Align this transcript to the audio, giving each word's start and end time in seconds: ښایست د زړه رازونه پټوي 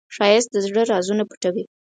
ښایست 0.15 0.49
د 0.51 0.55
زړه 0.65 0.81
رازونه 0.91 1.23
پټوي 1.29 1.63